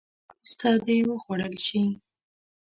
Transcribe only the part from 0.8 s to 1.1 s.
دې